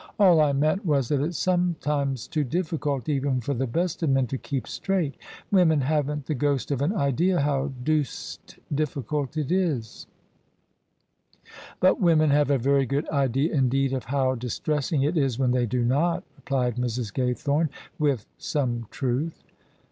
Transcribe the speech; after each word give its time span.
All 0.17 0.41
I 0.41 0.51
meant 0.51 0.83
was 0.83 1.09
that 1.09 1.21
it's 1.21 1.37
sometimes 1.37 2.25
too 2.27 2.43
difficult 2.43 3.07
even 3.07 3.39
for 3.39 3.53
the 3.53 3.67
best 3.67 4.01
of 4.01 4.09
men 4.09 4.25
to 4.33 4.37
keep 4.39 4.67
straight: 4.67 5.13
women 5.51 5.81
haven't 5.81 6.25
the 6.25 6.33
ghost 6.33 6.71
of 6.71 6.81
an 6.81 6.91
idea 6.91 7.39
how 7.41 7.71
deuced 7.83 8.57
difficult 8.73 9.37
it 9.37 9.51
is 9.51 10.07
I"" 11.45 11.49
But 11.81 12.01
women 12.01 12.31
have 12.31 12.49
a 12.49 12.57
very 12.57 12.87
good 12.87 13.07
idea 13.11 13.53
indeed 13.53 13.93
of 13.93 14.05
how 14.05 14.33
dis 14.33 14.57
tressing 14.57 15.03
it 15.03 15.15
is 15.17 15.37
when 15.37 15.51
they 15.51 15.67
do 15.67 15.85
not," 15.85 16.23
replied 16.35 16.77
Mrs. 16.77 17.13
Gaythome, 17.13 17.69
with 17.99 18.25
some 18.39 18.87
truth. 18.89 19.43